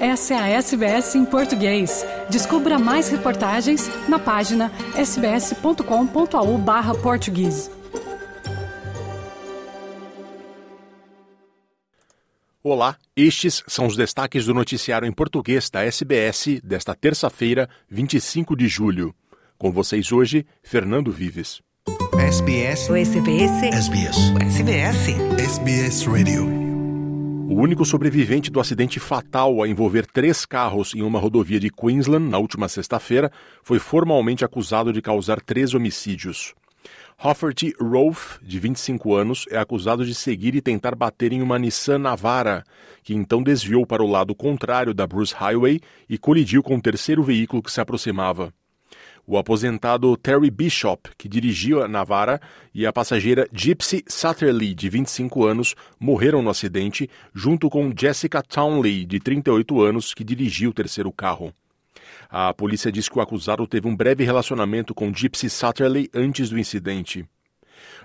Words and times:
Essa 0.00 0.32
é 0.32 0.38
a 0.38 0.48
SBS 0.48 1.14
em 1.14 1.26
português. 1.26 2.06
Descubra 2.30 2.78
mais 2.78 3.10
reportagens 3.10 3.86
na 4.08 4.18
página 4.18 4.72
sbs.com.au 4.96 6.56
barra 6.56 6.94
português. 6.94 7.70
Olá, 12.62 12.96
estes 13.14 13.62
são 13.66 13.86
os 13.86 13.94
destaques 13.94 14.46
do 14.46 14.54
noticiário 14.54 15.06
em 15.06 15.12
português 15.12 15.68
da 15.68 15.84
SBS 15.84 16.60
desta 16.64 16.94
terça-feira, 16.94 17.68
25 17.90 18.56
de 18.56 18.68
julho. 18.68 19.14
Com 19.58 19.70
vocês 19.70 20.12
hoje, 20.12 20.46
Fernando 20.62 21.12
Vives. 21.12 21.60
SBS. 22.14 22.88
O 22.88 22.96
SBS. 22.96 23.62
SBS. 23.62 24.16
SBS. 24.40 25.08
SBS 25.38 26.06
Radio. 26.06 26.59
O 27.50 27.54
único 27.54 27.84
sobrevivente 27.84 28.48
do 28.48 28.60
acidente 28.60 29.00
fatal 29.00 29.60
a 29.60 29.66
envolver 29.66 30.06
três 30.06 30.46
carros 30.46 30.94
em 30.94 31.02
uma 31.02 31.18
rodovia 31.18 31.58
de 31.58 31.68
Queensland 31.68 32.30
na 32.30 32.38
última 32.38 32.68
sexta-feira 32.68 33.28
foi 33.60 33.80
formalmente 33.80 34.44
acusado 34.44 34.92
de 34.92 35.02
causar 35.02 35.40
três 35.40 35.74
homicídios. 35.74 36.54
Hofferty 37.20 37.74
Rolfe, 37.80 38.38
de 38.40 38.60
25 38.60 39.16
anos, 39.16 39.46
é 39.50 39.58
acusado 39.58 40.06
de 40.06 40.14
seguir 40.14 40.54
e 40.54 40.60
tentar 40.60 40.94
bater 40.94 41.32
em 41.32 41.42
uma 41.42 41.58
Nissan 41.58 41.98
Navara, 41.98 42.62
que 43.02 43.14
então 43.14 43.42
desviou 43.42 43.84
para 43.84 44.04
o 44.04 44.08
lado 44.08 44.32
contrário 44.32 44.94
da 44.94 45.04
Bruce 45.04 45.34
Highway 45.34 45.80
e 46.08 46.16
colidiu 46.16 46.62
com 46.62 46.76
o 46.76 46.80
terceiro 46.80 47.24
veículo 47.24 47.64
que 47.64 47.72
se 47.72 47.80
aproximava. 47.80 48.54
O 49.32 49.38
aposentado 49.38 50.16
Terry 50.16 50.50
Bishop, 50.50 51.08
que 51.16 51.28
dirigiu 51.28 51.84
a 51.84 51.86
Navara, 51.86 52.40
e 52.74 52.84
a 52.84 52.92
passageira 52.92 53.46
Gypsy 53.52 54.02
Satterley, 54.04 54.74
de 54.74 54.88
25 54.88 55.44
anos, 55.46 55.76
morreram 56.00 56.42
no 56.42 56.50
acidente, 56.50 57.08
junto 57.32 57.70
com 57.70 57.92
Jessica 57.96 58.42
Townley, 58.42 59.06
de 59.06 59.20
38 59.20 59.80
anos, 59.80 60.12
que 60.14 60.24
dirigiu 60.24 60.70
o 60.70 60.74
terceiro 60.74 61.12
carro. 61.12 61.54
A 62.28 62.52
polícia 62.52 62.90
diz 62.90 63.08
que 63.08 63.16
o 63.16 63.22
acusado 63.22 63.64
teve 63.68 63.86
um 63.86 63.94
breve 63.94 64.24
relacionamento 64.24 64.92
com 64.92 65.14
Gypsy 65.14 65.48
Satterley 65.48 66.10
antes 66.12 66.50
do 66.50 66.58
incidente. 66.58 67.24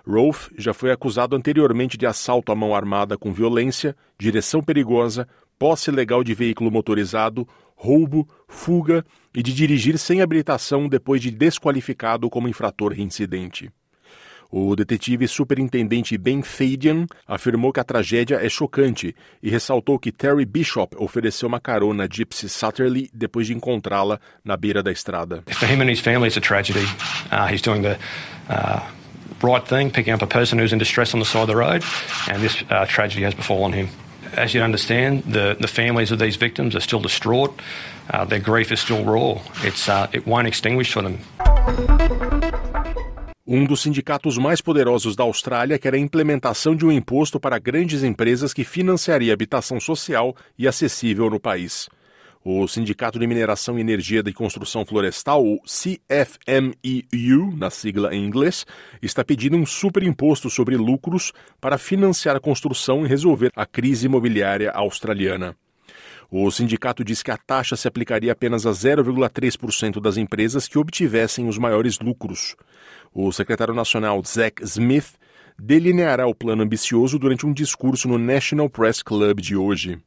Rolfe 0.07 0.53
já 0.55 0.75
foi 0.75 0.91
acusado 0.91 1.35
anteriormente 1.35 1.97
de 1.97 2.05
assalto 2.05 2.51
à 2.51 2.55
mão 2.55 2.75
armada 2.75 3.17
com 3.17 3.33
violência, 3.33 3.95
direção 4.19 4.61
perigosa, 4.61 5.27
posse 5.57 5.89
ilegal 5.89 6.23
de 6.23 6.33
veículo 6.33 6.71
motorizado, 6.71 7.47
roubo, 7.75 8.27
fuga 8.47 9.05
e 9.33 9.43
de 9.43 9.53
dirigir 9.53 9.97
sem 9.97 10.21
habilitação 10.21 10.87
depois 10.87 11.21
de 11.21 11.31
desqualificado 11.31 12.29
como 12.29 12.47
infrator 12.47 12.93
reincidente. 12.93 13.71
O 14.51 14.75
detetive 14.75 15.27
superintendente 15.27 16.17
Ben 16.17 16.41
Fadian 16.41 17.07
afirmou 17.27 17.73
que 17.73 17.79
a 17.79 17.83
tragédia 17.83 18.39
é 18.41 18.47
chocante 18.47 19.15
e 19.41 19.49
ressaltou 19.49 19.99
que 19.99 20.11
Terry 20.11 20.45
Bishop 20.45 20.95
ofereceu 20.97 21.47
uma 21.47 21.59
carona 21.59 22.05
a 22.05 22.07
Gypsy 22.07 22.47
Satterley 22.47 23.09
depois 23.13 23.47
de 23.47 23.53
encontrá-la 23.53 24.19
na 24.43 24.55
beira 24.55 24.81
da 24.81 24.91
estrada. 24.91 25.43
For 25.47 25.67
him 25.67 25.81
and 25.81 25.91
his 25.91 25.99
family 25.99 26.27
it's 26.27 26.37
a 26.37 26.41
tragedy. 26.41 26.85
Uh, 27.31 27.47
he's 27.47 27.61
doing 27.61 27.81
the 27.81 27.97
uh, 28.47 28.79
right 29.43 29.67
thing, 29.67 29.89
picking 29.89 30.13
up 30.13 30.21
a 30.21 30.27
person 30.27 30.59
who's 30.59 30.71
in 30.71 30.79
distress 30.79 31.13
on 31.13 31.19
the 31.19 31.25
side 31.25 31.41
of 31.41 31.47
the 31.47 31.55
road, 31.55 31.83
and 32.29 32.41
this 32.41 32.63
uh, 32.69 32.85
tragedy 32.85 33.23
has 33.23 33.33
befallen 33.33 33.73
him. 33.73 33.89
As 34.37 34.53
you 34.53 34.61
understand, 34.61 35.23
the, 35.23 35.55
the 35.59 35.67
families 35.67 36.11
of 36.11 36.19
these 36.19 36.35
victims 36.35 36.75
are 36.75 36.81
still 36.81 36.99
distraught. 36.99 37.53
Uh, 38.09 38.25
their 38.25 38.39
grief 38.39 38.71
is 38.71 38.81
still 38.81 39.03
raw. 39.03 39.39
It's, 39.63 39.87
uh, 39.87 40.07
it 40.11 40.27
won't 40.27 40.47
extinguish 40.47 40.91
for 40.91 41.01
them. 41.01 41.19
Um 43.47 43.63
dos 43.63 43.81
sindicatos 43.81 44.37
mais 44.37 44.59
poderosos 44.59 45.15
da 45.15 45.23
Austrália 45.23 45.77
quer 45.77 45.93
a 45.93 45.97
implementação 45.99 46.75
de 46.75 46.83
um 46.85 46.91
imposto 46.91 47.39
para 47.39 47.59
grandes 47.59 48.03
empresas 48.03 48.53
que 48.53 48.63
financiaria 48.63 49.31
habitação 49.31 49.79
social 49.79 50.35
e 50.57 50.67
acessível 50.67 51.29
no 51.29 51.39
país. 51.39 51.87
O 52.47 52.67
Sindicato 52.67 53.17
de 53.17 53.25
Mineração 53.25 53.75
e 53.75 53.81
Energia 53.81 54.21
de 54.21 54.31
Construção 54.31 54.85
Florestal, 54.85 55.43
o 55.43 55.59
CFMEU, 55.63 56.77
na 57.57 57.71
sigla 57.71 58.13
em 58.13 58.23
inglês, 58.23 58.67
está 59.01 59.23
pedindo 59.23 59.57
um 59.57 59.65
superimposto 59.65 60.47
sobre 60.47 60.77
lucros 60.77 61.33
para 61.59 61.79
financiar 61.79 62.35
a 62.35 62.39
construção 62.39 63.03
e 63.03 63.09
resolver 63.09 63.51
a 63.55 63.65
crise 63.65 64.05
imobiliária 64.05 64.69
australiana. 64.69 65.57
O 66.29 66.51
sindicato 66.51 67.03
diz 67.03 67.23
que 67.23 67.31
a 67.31 67.37
taxa 67.37 67.75
se 67.75 67.87
aplicaria 67.87 68.33
apenas 68.33 68.67
a 68.67 68.69
0,3% 68.69 69.99
das 69.99 70.15
empresas 70.15 70.67
que 70.67 70.77
obtivessem 70.77 71.47
os 71.47 71.57
maiores 71.57 71.97
lucros. 71.97 72.55
O 73.11 73.31
secretário 73.31 73.73
nacional 73.73 74.21
Zach 74.23 74.63
Smith 74.63 75.15
delineará 75.57 76.27
o 76.27 76.35
plano 76.35 76.61
ambicioso 76.61 77.17
durante 77.17 77.43
um 77.43 77.51
discurso 77.51 78.07
no 78.07 78.19
National 78.19 78.69
Press 78.69 79.01
Club 79.01 79.41
de 79.41 79.55
hoje. 79.55 79.99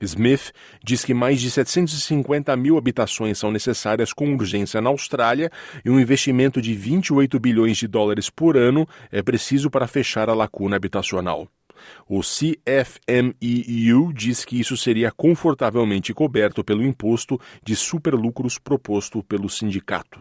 Smith 0.00 0.52
diz 0.84 1.04
que 1.04 1.14
mais 1.14 1.40
de 1.40 1.50
750 1.50 2.54
mil 2.56 2.76
habitações 2.76 3.38
são 3.38 3.50
necessárias 3.50 4.12
com 4.12 4.34
urgência 4.34 4.80
na 4.80 4.90
Austrália 4.90 5.50
e 5.84 5.90
um 5.90 5.98
investimento 5.98 6.60
de 6.60 6.74
28 6.74 7.38
bilhões 7.38 7.76
de 7.78 7.86
dólares 7.86 8.28
por 8.28 8.56
ano 8.56 8.86
é 9.10 9.22
preciso 9.22 9.70
para 9.70 9.86
fechar 9.86 10.28
a 10.28 10.34
lacuna 10.34 10.76
habitacional. 10.76 11.48
O 12.08 12.20
CFMEU 12.20 14.12
diz 14.12 14.44
que 14.44 14.58
isso 14.58 14.76
seria 14.76 15.10
confortavelmente 15.10 16.12
coberto 16.12 16.64
pelo 16.64 16.84
imposto 16.84 17.40
de 17.64 17.74
superlucros 17.76 18.58
proposto 18.58 19.22
pelo 19.22 19.48
sindicato. 19.48 20.20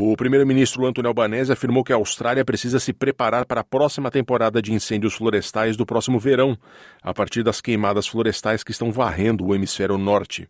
O 0.00 0.16
primeiro-ministro 0.16 0.86
Antônio 0.86 1.08
Albanese 1.08 1.50
afirmou 1.50 1.82
que 1.82 1.92
a 1.92 1.96
Austrália 1.96 2.44
precisa 2.44 2.78
se 2.78 2.92
preparar 2.92 3.44
para 3.44 3.62
a 3.62 3.64
próxima 3.64 4.12
temporada 4.12 4.62
de 4.62 4.72
incêndios 4.72 5.14
florestais 5.14 5.76
do 5.76 5.84
próximo 5.84 6.20
verão, 6.20 6.56
a 7.02 7.12
partir 7.12 7.42
das 7.42 7.60
queimadas 7.60 8.06
florestais 8.06 8.62
que 8.62 8.70
estão 8.70 8.92
varrendo 8.92 9.44
o 9.44 9.56
hemisfério 9.56 9.98
norte. 9.98 10.48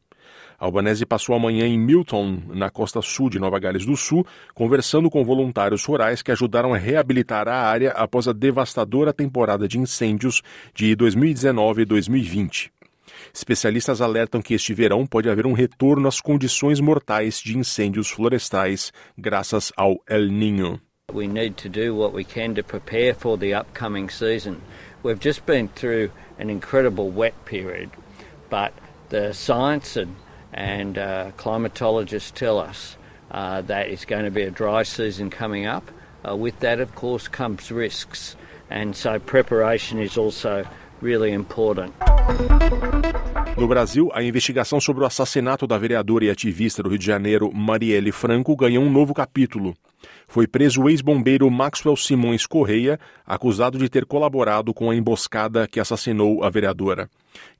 Albanese 0.59 1.07
passou 1.07 1.35
a 1.35 1.39
manhã 1.39 1.67
em 1.67 1.79
Milton, 1.79 2.43
na 2.49 2.69
costa 2.69 3.01
sul 3.01 3.31
de 3.31 3.39
Nova 3.39 3.59
Gales 3.59 3.87
do 3.87 3.97
Sul, 3.97 4.27
conversando 4.55 5.09
com 5.09 5.25
voluntários 5.25 5.83
rurais 5.83 6.21
que 6.21 6.31
ajudaram 6.31 6.75
a 6.75 6.77
reabilitar 6.77 7.49
a 7.49 7.57
área 7.57 7.93
após 7.93 8.29
a 8.29 8.35
devastadora 8.35 9.15
temporada 9.15 9.67
de 9.67 9.79
incêndios 9.79 10.43
de 10.75 10.95
2019 10.95 11.83
e 11.83 11.85
2020. 11.87 12.78
Especialistas 13.33 14.01
alertam 14.01 14.43
que 14.43 14.55
este 14.55 14.75
verão 14.75 15.06
pode 15.06 15.29
haver 15.29 15.47
um 15.47 15.53
retorno 15.53 16.09
às 16.09 16.21
condições 16.21 16.81
mortais 16.81 17.41
de 17.41 17.56
incêndios 17.56 18.11
florestais 18.11 18.93
graças 19.17 19.73
ao 19.77 19.97
El 20.09 20.29
Niño. 20.29 20.81
We 21.12 21.27
need 21.27 21.55
to 21.62 21.71
do 21.71 21.95
what 21.95 22.15
we 22.15 22.23
can 22.23 22.55
to 22.55 22.62
prepare 22.62 23.15
for 23.15 23.39
the 23.39 23.55
upcoming 23.55 24.11
season. 24.11 24.61
We've 25.03 25.19
just 25.19 25.47
been 25.47 25.69
through 25.69 26.11
an 26.39 26.51
incredible 26.51 27.11
wet 27.11 27.47
period, 27.47 27.91
but 28.51 28.75
the 29.09 29.33
science 29.33 29.97
and, 29.97 30.17
and 30.53 30.99
uh, 30.99 31.31
climatologists 31.39 32.35
tell 32.35 32.59
us 32.59 32.99
uh, 33.31 33.62
that 33.62 33.89
it's 33.89 34.05
going 34.05 34.25
to 34.25 34.31
be 34.31 34.43
a 34.43 34.50
dry 34.50 34.83
season 34.83 35.31
coming 35.31 35.67
up. 35.67 35.91
Uh, 36.29 36.37
with 36.37 36.61
that, 36.61 36.81
of 36.81 36.95
course, 36.95 37.29
comes 37.29 37.71
risks, 37.71 38.37
and 38.69 38.95
so 38.95 39.19
preparation 39.19 39.99
is 40.00 40.19
also 40.19 40.67
really 41.00 41.33
important. 41.33 41.95
No 43.59 43.67
Brasil, 43.67 44.09
a 44.15 44.23
investigação 44.23 44.81
sobre 44.81 45.03
o 45.03 45.07
assassinato 45.07 45.67
da 45.67 45.77
vereadora 45.77 46.25
e 46.25 46.31
ativista 46.31 46.81
do 46.81 46.91
Rio 46.91 46.99
de 46.99 47.05
Janeiro, 47.05 47.53
Marielle 47.53 48.13
Franco, 48.13 48.55
ganhou 48.55 48.85
um 48.85 48.91
novo 48.91 49.13
capítulo. 49.13 49.75
Foi 50.29 50.47
preso 50.47 50.83
o 50.83 50.89
ex-bombeiro 50.89 51.51
Maxwell 51.51 51.97
Simões 51.97 52.47
Correia, 52.47 53.01
acusado 53.27 53.77
de 53.77 53.89
ter 53.89 54.07
colaborado 54.07 54.73
com 54.73 54.89
a 54.89 54.95
emboscada 54.95 55.67
que 55.67 55.81
assassinou 55.81 56.45
a 56.45 56.51
vereadora. 56.51 57.11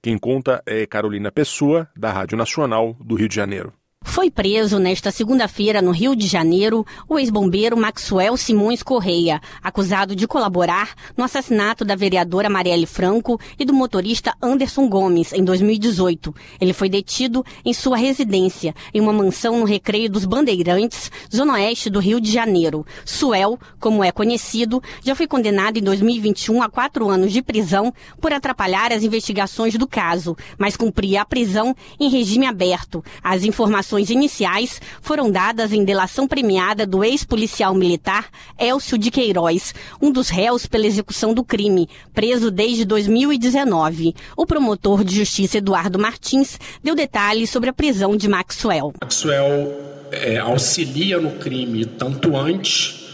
Quem 0.01 0.17
conta 0.17 0.63
é 0.65 0.87
Carolina 0.87 1.33
Pessoa, 1.33 1.89
da 1.97 2.13
Rádio 2.13 2.39
Nacional 2.39 2.97
do 3.01 3.17
Rio 3.17 3.29
de 3.29 3.35
Janeiro. 3.35 3.73
Foi 4.11 4.31
preso 4.31 4.79
nesta 4.81 5.13
segunda-feira 5.13 5.83
no 5.83 5.93
Rio 5.93 6.17
de 6.17 6.27
Janeiro 6.27 6.85
o 7.09 7.19
ex-bombeiro 7.19 7.77
Maxwell 7.77 8.37
Simões 8.39 8.83
Correia, 8.83 9.41
acusado 9.63 10.17
de 10.17 10.27
colaborar 10.27 10.95
no 11.17 11.23
assassinato 11.23 11.85
da 11.85 11.95
vereadora 11.95 12.49
Marielle 12.49 12.87
Franco 12.87 13.39
e 13.59 13.65
do 13.67 13.75
motorista 13.75 14.35
Anderson 14.43 14.89
Gomes 14.89 15.33
em 15.33 15.45
2018. 15.45 16.35
Ele 16.59 16.73
foi 16.73 16.89
detido 16.89 17.45
em 17.65 17.73
sua 17.73 17.97
residência, 17.99 18.75
em 18.93 19.01
uma 19.01 19.13
mansão 19.13 19.61
no 19.61 19.67
Recreio 19.67 20.11
dos 20.11 20.25
Bandeirantes, 20.25 21.13
zona 21.33 21.53
oeste 21.53 21.91
do 21.91 22.01
Rio 22.01 22.21
de 22.21 22.33
Janeiro. 22.33 22.85
Suel, 23.05 23.59
como 23.79 24.03
é 24.03 24.11
conhecido, 24.11 24.83
já 25.05 25.15
foi 25.15 25.29
condenado 25.29 25.79
em 25.79 25.83
2021 25.83 26.63
a 26.63 26.69
quatro 26.69 27.09
anos 27.09 27.31
de 27.31 27.43
prisão 27.43 27.93
por 28.21 28.33
atrapalhar 28.33 28.91
as 28.91 29.05
investigações 29.05 29.75
do 29.75 29.87
caso, 29.87 30.35
mas 30.57 30.77
cumpria 30.77 31.23
a 31.23 31.27
prisão 31.27 31.77
em 32.01 32.09
regime 32.09 32.47
aberto. 32.47 33.05
As 33.23 33.45
informações 33.45 33.98
iniciais 34.09 34.81
foram 35.03 35.31
dadas 35.31 35.73
em 35.73 35.85
delação 35.85 36.27
premiada 36.27 36.87
do 36.87 37.03
ex-policial 37.03 37.75
militar 37.75 38.29
Elcio 38.59 38.97
de 38.97 39.11
Queiroz, 39.11 39.75
um 40.01 40.11
dos 40.13 40.29
réus 40.29 40.67
pela 40.67 40.87
execução 40.87 41.35
do 41.35 41.45
crime, 41.45 41.89
preso 42.15 42.51
desde 42.51 42.85
2019. 42.85 44.15
O 44.37 44.47
promotor 44.47 45.03
de 45.03 45.17
justiça 45.17 45.59
Eduardo 45.59 45.99
Martins 45.99 46.59
deu 46.83 46.95
detalhes 46.95 47.51
sobre 47.51 47.69
a 47.69 47.73
prisão 47.73 48.17
de 48.17 48.29
Maxwell. 48.29 48.95
Maxwell 49.01 49.73
é, 50.13 50.39
auxilia 50.39 51.19
no 51.21 51.33
crime 51.33 51.85
tanto 51.85 52.37
antes 52.37 53.07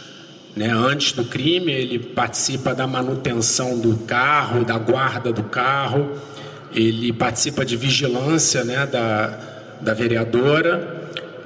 né, 0.55 0.69
antes 0.69 1.11
do 1.11 1.25
crime, 1.25 1.73
ele 1.73 1.99
participa 1.99 2.77
da 2.77 2.87
manutenção 2.87 3.77
do 3.77 3.97
carro, 4.05 4.65
da 4.65 4.79
guarda 4.79 5.33
do 5.33 5.43
carro 5.43 6.17
ele 6.75 7.13
participa 7.13 7.65
de 7.65 7.77
vigilância 7.77 8.65
né, 8.65 8.85
da, 8.87 9.39
da 9.85 9.95
vereadora. 9.95 11.03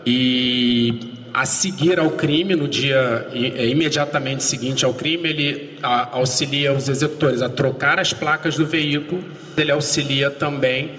E 0.07 1.19
a 1.35 1.45
seguir 1.45 2.01
ao 2.01 2.11
crime, 2.11 2.55
no 2.55 2.67
dia 2.67 3.29
é, 3.33 3.67
imediatamente 3.67 4.43
seguinte 4.43 4.85
ao 4.85 4.95
crime, 4.95 5.29
ele 5.29 5.79
auxilia 5.83 6.73
os 6.73 6.89
executores 6.89 7.43
a 7.43 7.49
trocar 7.49 8.01
as 8.01 8.13
placas 8.13 8.57
do 8.57 8.67
veículo, 8.67 9.23
ele 9.57 9.71
auxilia 9.71 10.31
também 10.31 10.93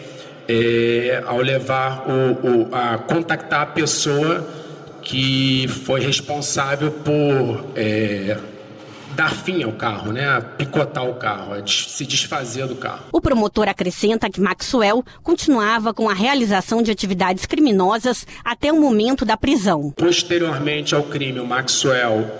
é, 0.47 1.23
ao 1.25 1.39
levar 1.39 2.05
o, 2.07 2.47
o, 2.47 2.75
a 2.75 2.97
contactar 2.99 3.61
a 3.61 3.65
pessoa 3.65 4.47
que 5.01 5.67
foi 5.67 6.01
responsável 6.01 6.91
por 6.91 7.65
é, 7.75 8.37
dar 9.19 9.35
fim 9.35 9.63
ao 9.63 9.73
carro, 9.73 10.13
né? 10.13 10.29
A 10.29 10.39
picotar 10.39 11.05
o 11.05 11.15
carro, 11.15 11.53
a 11.53 11.67
se 11.67 12.05
desfazer 12.05 12.65
do 12.67 12.75
carro. 12.75 13.03
O 13.11 13.19
promotor 13.19 13.67
acrescenta 13.67 14.29
que 14.29 14.39
Maxwell 14.39 15.03
continuava 15.21 15.93
com 15.93 16.09
a 16.09 16.13
realização 16.13 16.81
de 16.81 16.89
atividades 16.89 17.45
criminosas 17.45 18.25
até 18.45 18.71
o 18.71 18.79
momento 18.79 19.25
da 19.25 19.35
prisão. 19.35 19.91
Posteriormente 19.97 20.95
ao 20.95 21.03
crime, 21.03 21.37
o 21.41 21.45
Maxwell 21.45 22.31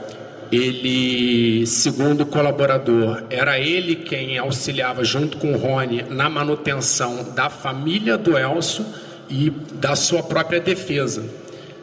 ele, 0.50 1.68
segundo 1.68 2.22
o 2.22 2.26
colaborador, 2.26 3.24
era 3.30 3.60
ele 3.60 3.98
quem 3.98 4.38
auxiliava 4.38 5.04
junto 5.04 5.38
com 5.38 5.52
o 5.52 5.58
Rony 5.58 6.04
na 6.10 6.30
manutenção 6.30 7.34
da 7.36 7.50
família 7.50 8.18
do 8.18 8.38
Elcio 8.38 8.86
e 9.30 9.50
da 9.50 9.98
sua 9.98 10.24
própria 10.24 10.62
defesa. 10.62 11.26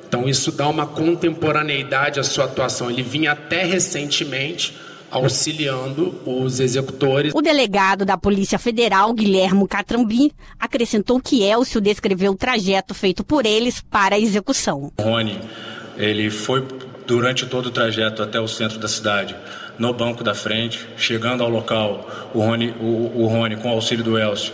Então 0.06 0.28
isso 0.28 0.52
dá 0.52 0.68
uma 0.68 0.86
contemporaneidade 0.86 2.20
à 2.20 2.22
sua 2.22 2.44
atuação. 2.44 2.90
Ele 2.90 3.02
vinha 3.02 3.32
até 3.32 3.64
recentemente 3.64 4.76
auxiliando 5.10 6.14
os 6.24 6.60
executores. 6.60 7.32
O 7.34 7.40
delegado 7.40 8.04
da 8.04 8.16
Polícia 8.16 8.58
Federal, 8.58 9.12
Guilhermo 9.12 9.66
Catrambi, 9.66 10.32
acrescentou 10.58 11.20
que 11.20 11.42
Elcio 11.42 11.80
descreveu 11.80 12.32
o 12.32 12.36
trajeto 12.36 12.94
feito 12.94 13.24
por 13.24 13.46
eles 13.46 13.80
para 13.80 14.16
a 14.16 14.18
execução. 14.18 14.92
Rony, 15.00 15.40
ele 15.96 16.30
foi 16.30 16.66
durante 17.06 17.46
todo 17.46 17.66
o 17.66 17.70
trajeto 17.70 18.22
até 18.22 18.40
o 18.40 18.48
centro 18.48 18.78
da 18.78 18.88
cidade, 18.88 19.36
no 19.78 19.92
banco 19.92 20.24
da 20.24 20.34
frente, 20.34 20.86
chegando 20.96 21.42
ao 21.42 21.48
local, 21.48 22.30
o 22.34 22.40
Rony, 22.40 22.74
o, 22.80 23.22
o 23.22 23.26
Rony 23.26 23.56
com 23.56 23.68
o 23.68 23.72
auxílio 23.72 24.02
do 24.02 24.18
Elcio, 24.18 24.52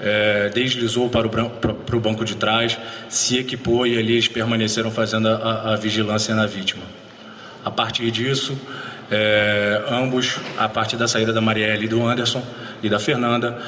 é, 0.00 0.48
deslizou 0.48 1.08
para 1.08 1.26
o, 1.26 1.30
para 1.30 1.96
o 1.96 2.00
banco 2.00 2.24
de 2.24 2.36
trás, 2.36 2.78
se 3.08 3.38
equipou 3.38 3.86
e 3.86 3.98
ali 3.98 4.12
eles 4.12 4.28
permaneceram 4.28 4.90
fazendo 4.90 5.28
a, 5.28 5.72
a 5.72 5.76
vigilância 5.76 6.34
na 6.34 6.46
vítima. 6.46 6.82
A 7.64 7.70
partir 7.70 8.10
disso, 8.10 8.58
é, 9.10 9.82
ambos, 9.90 10.38
a 10.56 10.68
partir 10.68 10.96
da 10.96 11.06
saída 11.06 11.32
da 11.32 11.40
Marielle 11.40 11.84
e 11.84 11.88
do 11.88 12.06
Anderson 12.06 12.42
e 12.82 12.88
da 12.88 12.98
Fernanda, 12.98 13.58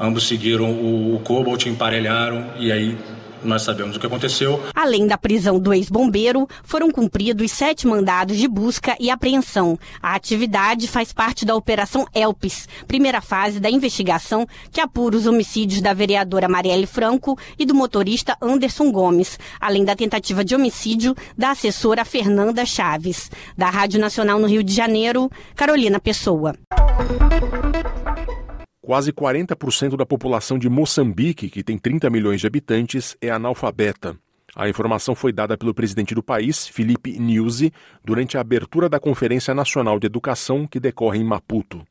ambos 0.00 0.26
seguiram 0.26 0.70
o, 0.70 1.16
o 1.16 1.20
Cobalt, 1.20 1.66
emparelharam 1.66 2.46
e 2.58 2.72
aí 2.72 2.96
nós 3.46 3.62
sabemos 3.62 3.96
o 3.96 4.00
que 4.00 4.06
aconteceu. 4.06 4.62
Além 4.74 5.06
da 5.06 5.18
prisão 5.18 5.58
do 5.58 5.72
ex-bombeiro, 5.72 6.48
foram 6.62 6.90
cumpridos 6.90 7.52
sete 7.52 7.86
mandados 7.86 8.36
de 8.36 8.48
busca 8.48 8.96
e 8.98 9.10
apreensão. 9.10 9.78
A 10.02 10.14
atividade 10.14 10.88
faz 10.88 11.12
parte 11.12 11.44
da 11.44 11.54
Operação 11.54 12.06
Elpis, 12.14 12.68
primeira 12.86 13.20
fase 13.20 13.60
da 13.60 13.70
investigação 13.70 14.46
que 14.70 14.80
apura 14.80 15.16
os 15.16 15.26
homicídios 15.26 15.80
da 15.80 15.92
vereadora 15.92 16.48
Marielle 16.48 16.86
Franco 16.86 17.38
e 17.58 17.64
do 17.64 17.74
motorista 17.74 18.36
Anderson 18.40 18.90
Gomes, 18.90 19.38
além 19.60 19.84
da 19.84 19.94
tentativa 19.94 20.44
de 20.44 20.54
homicídio 20.54 21.14
da 21.36 21.50
assessora 21.50 22.04
Fernanda 22.04 22.64
Chaves. 22.64 23.30
Da 23.56 23.70
Rádio 23.70 24.00
Nacional 24.00 24.38
no 24.38 24.46
Rio 24.46 24.62
de 24.62 24.72
Janeiro, 24.72 25.30
Carolina 25.54 26.00
Pessoa. 26.00 26.54
Quase 28.84 29.14
40% 29.14 29.96
da 29.96 30.04
população 30.04 30.58
de 30.58 30.68
Moçambique, 30.68 31.48
que 31.48 31.64
tem 31.64 31.78
30 31.78 32.10
milhões 32.10 32.42
de 32.42 32.46
habitantes, 32.46 33.16
é 33.18 33.30
analfabeta. 33.30 34.14
A 34.54 34.68
informação 34.68 35.14
foi 35.14 35.32
dada 35.32 35.56
pelo 35.56 35.72
presidente 35.72 36.14
do 36.14 36.22
país, 36.22 36.68
Felipe 36.68 37.18
Nyusi, 37.18 37.72
durante 38.04 38.36
a 38.36 38.42
abertura 38.42 38.86
da 38.86 39.00
Conferência 39.00 39.54
Nacional 39.54 39.98
de 39.98 40.06
Educação 40.06 40.66
que 40.66 40.78
decorre 40.78 41.18
em 41.18 41.24
Maputo. 41.24 41.82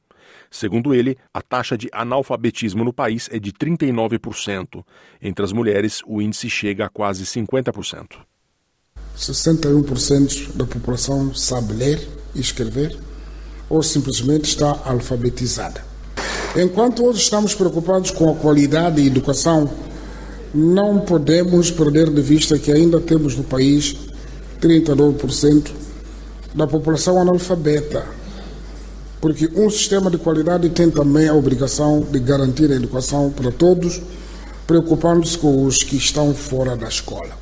Segundo 0.51 0.93
ele, 0.93 1.17
a 1.33 1.41
taxa 1.41 1.75
de 1.75 1.89
analfabetismo 1.91 2.83
no 2.83 2.93
país 2.93 3.27
é 3.31 3.39
de 3.39 3.51
39%. 3.51 4.85
Entre 5.19 5.43
as 5.43 5.51
mulheres, 5.51 6.03
o 6.05 6.21
índice 6.21 6.47
chega 6.47 6.85
a 6.85 6.89
quase 6.89 7.25
50%. 7.25 8.19
61% 9.17 10.55
da 10.55 10.65
população 10.67 11.33
sabe 11.33 11.73
ler 11.73 12.07
e 12.35 12.39
escrever 12.39 12.95
ou 13.67 13.81
simplesmente 13.81 14.45
está 14.45 14.79
alfabetizada. 14.85 15.92
Enquanto 16.55 17.03
hoje 17.03 17.19
estamos 17.19 17.55
preocupados 17.55 18.11
com 18.11 18.29
a 18.29 18.35
qualidade 18.35 18.97
da 18.97 19.07
educação, 19.07 19.67
não 20.53 20.99
podemos 20.99 21.71
perder 21.71 22.11
de 22.11 22.21
vista 22.21 22.59
que 22.59 22.71
ainda 22.71 22.99
temos 23.01 23.35
no 23.35 23.43
país 23.43 23.95
39% 24.61 25.71
da 26.53 26.67
população 26.67 27.19
analfabeta. 27.19 28.05
Porque 29.19 29.49
um 29.55 29.67
sistema 29.67 30.11
de 30.11 30.19
qualidade 30.19 30.69
tem 30.69 30.91
também 30.91 31.27
a 31.27 31.33
obrigação 31.33 32.01
de 32.01 32.19
garantir 32.19 32.71
a 32.71 32.75
educação 32.75 33.31
para 33.31 33.51
todos, 33.51 33.99
preocupando-se 34.67 35.35
com 35.39 35.65
os 35.65 35.79
que 35.79 35.95
estão 35.95 36.35
fora 36.35 36.75
da 36.75 36.87
escola. 36.87 37.35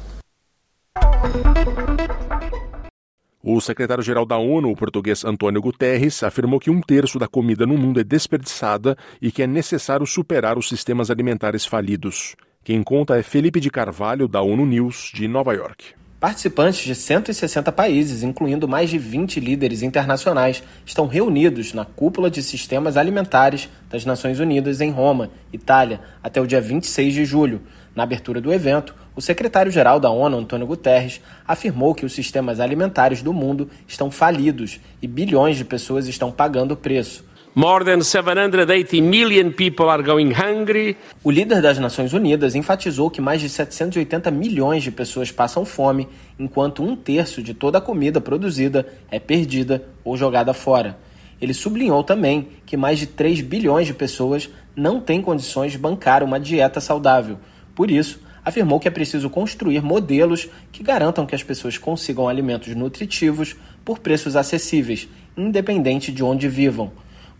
O 3.44 3.60
secretário-geral 3.60 4.24
da 4.24 4.38
ONU, 4.38 4.70
o 4.70 4.76
português 4.76 5.26
Antônio 5.26 5.60
Guterres, 5.60 6.22
afirmou 6.22 6.60
que 6.60 6.70
um 6.70 6.80
terço 6.80 7.18
da 7.18 7.28
comida 7.28 7.66
no 7.66 7.76
mundo 7.76 8.00
é 8.00 8.04
desperdiçada 8.04 8.96
e 9.20 9.32
que 9.32 9.42
é 9.42 9.48
necessário 9.48 10.06
superar 10.06 10.60
os 10.60 10.70
sistemas 10.70 11.10
alimentares 11.10 11.66
falidos. 11.66 12.36
Quem 12.64 12.84
conta 12.84 13.18
é 13.18 13.24
Felipe 13.24 13.60
de 13.60 13.72
Carvalho, 13.72 14.28
da 14.28 14.44
ONU 14.44 14.64
News, 14.68 15.12
de 15.12 15.28
Nova 15.28 15.54
York. 15.54 15.96
Participantes 16.20 16.86
de 16.86 16.94
160 16.94 17.72
países, 17.72 18.22
incluindo 18.22 18.68
mais 18.68 18.92
de 18.92 19.00
20 19.00 19.40
líderes 19.40 19.82
internacionais, 19.82 20.62
estão 20.86 21.08
reunidos 21.08 21.74
na 21.74 21.84
Cúpula 21.84 22.30
de 22.30 22.44
Sistemas 22.44 22.96
Alimentares 22.96 23.68
das 23.90 24.06
Nações 24.06 24.40
Unidas 24.40 24.82
em 24.82 24.92
Roma, 24.92 25.32
Itália, 25.52 26.00
até 26.22 26.40
o 26.40 26.46
dia 26.46 26.62
26 26.62 27.12
de 27.12 27.26
julho. 27.26 27.64
Na 27.96 28.04
abertura 28.04 28.40
do 28.40 28.54
evento, 28.54 28.96
o 29.16 29.22
secretário-geral 29.22 30.00
da 30.00 30.10
ONU, 30.10 30.38
Antônio 30.38 30.66
Guterres, 30.66 31.22
afirmou 31.46 31.94
que 31.94 32.06
os 32.06 32.14
sistemas 32.14 32.60
alimentares 32.60 33.22
do 33.22 33.34
mundo 33.34 33.70
estão 33.88 34.10
falidos 34.10 34.80
e 35.02 35.08
bilhões 35.08 35.58
de 35.58 35.66
pessoas 35.66 36.08
estão 36.08 36.32
pagando 36.32 36.72
o 36.74 36.78
preço. 36.78 37.26
More 37.54 37.84
than 37.84 38.00
780 38.00 39.02
million 39.02 39.52
people 39.52 39.90
are 39.90 40.02
going 40.02 40.32
hungry. 40.32 40.96
O 41.22 41.30
líder 41.30 41.62
das 41.62 41.78
Nações 41.80 42.14
Unidas 42.14 42.56
enfatizou 42.56 43.10
que 43.10 43.20
mais 43.20 43.42
de 43.42 43.50
780 43.50 44.32
milhões 44.32 44.84
de 44.84 44.90
pessoas 44.90 45.34
passam 45.34 45.66
fome, 45.66 46.08
enquanto 46.40 46.82
um 46.82 46.96
terço 46.96 47.44
de 47.44 47.54
toda 47.54 47.80
a 47.80 47.82
comida 47.82 48.22
produzida 48.22 48.88
é 49.12 49.20
perdida 49.20 49.84
ou 50.02 50.16
jogada 50.16 50.54
fora. 50.54 50.98
Ele 51.42 51.54
sublinhou 51.54 52.06
também 52.06 52.48
que 52.66 52.78
mais 52.78 53.00
de 53.00 53.08
3 53.08 53.42
bilhões 53.42 53.86
de 53.86 53.94
pessoas 53.94 54.50
não 54.74 55.02
têm 55.02 55.22
condições 55.22 55.74
de 55.74 55.78
bancar 55.78 56.24
uma 56.24 56.40
dieta 56.40 56.80
saudável. 56.80 57.38
Por 57.76 57.90
isso, 57.90 58.20
afirmou 58.44 58.80
que 58.80 58.88
é 58.88 58.92
preciso 58.92 59.30
construir 59.30 59.82
modelos 59.82 60.50
que 60.72 60.84
garantam 60.84 61.26
que 61.26 61.36
as 61.36 61.44
pessoas 61.44 61.78
consigam 61.78 62.28
alimentos 62.28 62.76
nutritivos 62.76 63.56
por 63.86 64.00
preços 64.00 64.36
acessíveis, 64.36 65.08
independente 65.38 66.12
de 66.12 66.24
onde 66.24 66.48
vivam. 66.48 66.92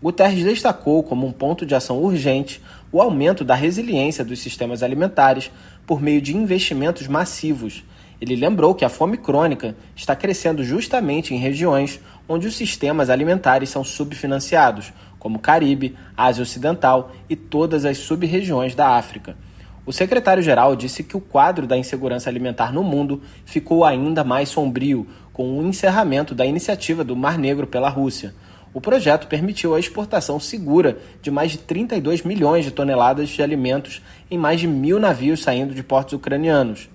Guterres 0.02 0.42
destacou 0.42 1.02
como 1.02 1.26
um 1.26 1.32
ponto 1.32 1.64
de 1.64 1.74
ação 1.74 2.02
urgente 2.02 2.60
o 2.90 3.00
aumento 3.00 3.44
da 3.44 3.54
resiliência 3.54 4.24
dos 4.24 4.40
sistemas 4.40 4.82
alimentares 4.82 5.50
por 5.86 6.02
meio 6.02 6.20
de 6.20 6.36
investimentos 6.36 7.06
massivos. 7.06 7.84
Ele 8.20 8.34
lembrou 8.36 8.74
que 8.74 8.84
a 8.84 8.88
fome 8.88 9.16
crônica 9.16 9.76
está 9.94 10.14
crescendo 10.14 10.64
justamente 10.64 11.34
em 11.34 11.38
regiões 11.38 12.00
onde 12.28 12.46
os 12.46 12.56
sistemas 12.56 13.10
alimentares 13.10 13.68
são 13.68 13.84
subfinanciados, 13.84 14.92
como 15.18 15.38
Caribe, 15.38 15.96
Ásia 16.16 16.42
Ocidental 16.42 17.12
e 17.28 17.36
todas 17.36 17.84
as 17.84 17.98
sub-regiões 17.98 18.74
da 18.74 18.96
África. 18.96 19.36
O 19.84 19.92
secretário-geral 19.92 20.76
disse 20.76 21.02
que 21.02 21.16
o 21.16 21.20
quadro 21.20 21.66
da 21.66 21.76
insegurança 21.76 22.30
alimentar 22.30 22.72
no 22.72 22.84
mundo 22.84 23.20
ficou 23.44 23.84
ainda 23.84 24.22
mais 24.22 24.48
sombrio 24.48 25.08
com 25.32 25.58
o 25.58 25.66
encerramento 25.66 26.36
da 26.36 26.46
iniciativa 26.46 27.02
do 27.02 27.16
Mar 27.16 27.36
Negro 27.36 27.66
pela 27.66 27.88
Rússia. 27.88 28.32
O 28.72 28.80
projeto 28.80 29.26
permitiu 29.26 29.74
a 29.74 29.80
exportação 29.80 30.38
segura 30.38 30.98
de 31.20 31.32
mais 31.32 31.50
de 31.50 31.58
32 31.58 32.22
milhões 32.22 32.64
de 32.64 32.70
toneladas 32.70 33.28
de 33.28 33.42
alimentos 33.42 34.00
em 34.30 34.38
mais 34.38 34.60
de 34.60 34.68
mil 34.68 35.00
navios 35.00 35.42
saindo 35.42 35.74
de 35.74 35.82
portos 35.82 36.14
ucranianos. 36.14 36.88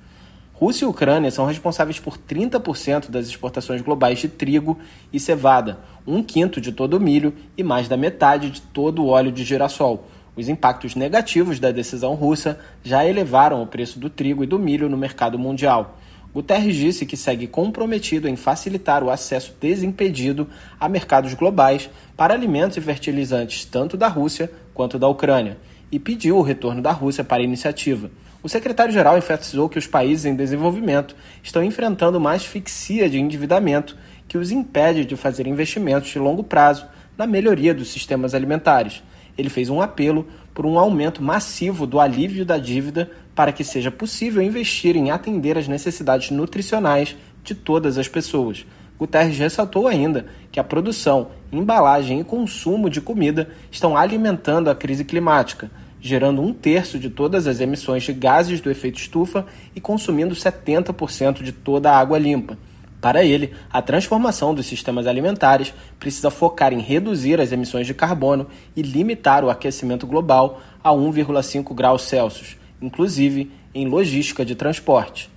Rússia 0.53 0.85
e 0.85 0.87
Ucrânia 0.87 1.29
são 1.29 1.45
responsáveis 1.45 1.99
por 1.99 2.17
30% 2.17 3.11
das 3.11 3.27
exportações 3.27 3.81
globais 3.81 4.17
de 4.17 4.29
trigo 4.29 4.79
e 5.11 5.19
cevada, 5.19 5.77
um 6.07 6.23
quinto 6.23 6.61
de 6.61 6.71
todo 6.71 6.95
o 6.95 6.99
milho 7.01 7.33
e 7.57 7.61
mais 7.61 7.89
da 7.89 7.97
metade 7.97 8.49
de 8.49 8.61
todo 8.61 9.03
o 9.03 9.07
óleo 9.07 9.31
de 9.31 9.43
girassol 9.43 10.07
os 10.37 10.47
impactos 10.47 10.95
negativos 10.95 11.59
da 11.59 11.71
decisão 11.71 12.13
russa 12.13 12.59
já 12.83 13.03
elevaram 13.03 13.61
o 13.61 13.67
preço 13.67 13.99
do 13.99 14.09
trigo 14.09 14.43
e 14.43 14.47
do 14.47 14.59
milho 14.59 14.87
no 14.87 14.95
mercado 14.95 15.37
mundial. 15.37 15.97
Guterres 16.33 16.75
disse 16.75 17.05
que 17.05 17.17
segue 17.17 17.47
comprometido 17.47 18.27
em 18.27 18.35
facilitar 18.35 19.03
o 19.03 19.09
acesso 19.09 19.55
desimpedido 19.59 20.47
a 20.79 20.87
mercados 20.87 21.33
globais 21.33 21.89
para 22.15 22.35
alimentos 22.35 22.77
e 22.77 22.81
fertilizantes 22.81 23.65
tanto 23.65 23.97
da 23.97 24.07
Rússia 24.07 24.51
quanto 24.73 24.99
da 24.99 25.07
Ucrânia. 25.07 25.57
e 25.89 25.97
pediu 25.97 26.37
o 26.37 26.41
retorno 26.41 26.81
da 26.81 26.91
Rússia 26.91 27.23
para 27.23 27.41
a 27.41 27.45
iniciativa. 27.45 28.11
O 28.43 28.49
secretário-geral 28.49 29.17
enfatizou 29.17 29.69
que 29.69 29.79
os 29.79 29.87
países 29.87 30.25
em 30.25 30.35
desenvolvimento 30.35 31.15
estão 31.41 31.63
enfrentando 31.63 32.17
uma 32.17 32.33
asfixia 32.33 33.09
de 33.09 33.17
endividamento 33.17 33.97
que 34.27 34.37
os 34.37 34.51
impede 34.51 35.05
de 35.05 35.15
fazer 35.15 35.47
investimentos 35.47 36.09
de 36.09 36.19
longo 36.19 36.43
prazo 36.43 36.85
na 37.17 37.25
melhoria 37.25 37.73
dos 37.73 37.87
sistemas 37.87 38.35
alimentares. 38.35 39.01
Ele 39.37 39.49
fez 39.49 39.69
um 39.69 39.81
apelo 39.81 40.27
por 40.53 40.65
um 40.65 40.79
aumento 40.79 41.21
massivo 41.21 41.85
do 41.85 41.99
alívio 41.99 42.43
da 42.43 42.57
dívida 42.57 43.11
para 43.35 43.51
que 43.51 43.63
seja 43.63 43.91
possível 43.91 44.41
investir 44.41 44.95
em 44.95 45.11
atender 45.11 45.57
as 45.57 45.67
necessidades 45.67 46.31
nutricionais 46.31 47.15
de 47.43 47.53
todas 47.53 47.97
as 47.97 48.07
pessoas. 48.07 48.65
Guterres 48.97 49.37
ressaltou 49.37 49.87
ainda 49.87 50.25
que 50.51 50.59
a 50.59 50.63
produção, 50.63 51.27
embalagem 51.51 52.19
e 52.19 52.23
consumo 52.23 52.89
de 52.89 52.99
comida 52.99 53.49
estão 53.69 53.95
alimentando 53.95 54.69
a 54.71 54.75
crise 54.75 55.05
climática, 55.05 55.69
gerando 56.01 56.41
um 56.41 56.51
terço 56.51 56.97
de 56.97 57.09
todas 57.09 57.45
as 57.45 57.59
emissões 57.59 58.03
de 58.03 58.13
gases 58.13 58.59
do 58.59 58.71
efeito 58.71 58.99
estufa 58.99 59.45
e 59.75 59.79
consumindo 59.79 60.33
70% 60.33 61.43
de 61.43 61.51
toda 61.51 61.91
a 61.91 61.99
água 61.99 62.17
limpa. 62.17 62.57
Para 62.99 63.23
ele, 63.23 63.53
a 63.71 63.81
transformação 63.81 64.53
dos 64.53 64.65
sistemas 64.65 65.05
alimentares 65.05 65.73
precisa 65.99 66.31
focar 66.31 66.73
em 66.73 66.79
reduzir 66.79 67.39
as 67.39 67.51
emissões 67.51 67.85
de 67.85 67.93
carbono 67.93 68.47
e 68.75 68.81
limitar 68.81 69.43
o 69.43 69.49
aquecimento 69.49 70.07
global 70.07 70.59
a 70.83 70.89
1,5 70.89 71.73
graus 71.75 72.03
Celsius, 72.03 72.57
inclusive 72.81 73.51
em 73.73 73.87
logística 73.87 74.43
de 74.43 74.55
transporte. 74.55 75.29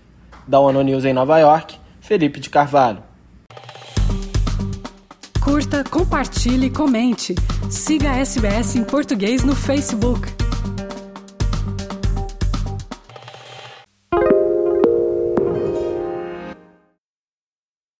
Da 0.49 0.59
ONU 0.59 0.83
News 0.83 1.05
em 1.05 1.13
Nova 1.13 1.39
York, 1.39 1.77
Felipe 2.01 2.41
de 2.41 2.49
Carvalho. 2.49 3.03
Curta, 5.41 5.85
compartilhe, 5.85 6.71
comente. 6.71 7.35
Siga 7.71 8.13
a 8.13 8.19
SBS 8.19 8.77
em 8.77 8.85
português 8.85 9.45
no 9.45 9.55
Facebook. 9.55 10.50